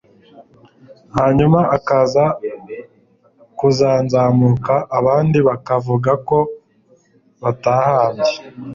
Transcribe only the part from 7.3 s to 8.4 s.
batahambye